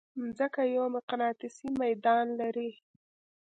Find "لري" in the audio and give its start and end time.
2.39-2.69